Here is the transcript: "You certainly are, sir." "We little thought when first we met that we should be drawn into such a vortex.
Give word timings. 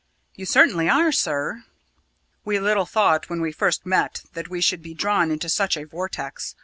"You 0.33 0.47
certainly 0.47 0.89
are, 0.89 1.11
sir." 1.11 1.63
"We 2.43 2.59
little 2.59 2.87
thought 2.87 3.29
when 3.29 3.53
first 3.53 3.85
we 3.85 3.89
met 3.89 4.23
that 4.33 4.49
we 4.49 4.59
should 4.59 4.81
be 4.81 4.95
drawn 4.95 5.29
into 5.29 5.47
such 5.47 5.77
a 5.77 5.83
vortex. 5.83 6.55